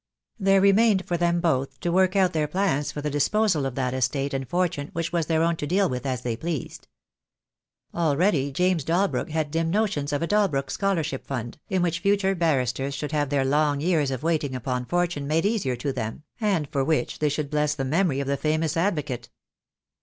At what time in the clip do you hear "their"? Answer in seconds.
2.33-2.47, 5.27-5.43, 13.29-13.45